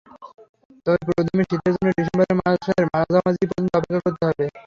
তবে 0.85 0.99
পুরোদমে 1.07 1.43
শীতের 1.43 1.73
জন্য 1.75 1.89
ডিসেম্বর 1.97 2.29
মাসের 2.39 2.83
মাঝামাঝি 2.93 3.43
পর্যন্ত 3.49 3.71
অপেক্ষা 3.77 4.01
করতে 4.05 4.23
হবে। 4.29 4.45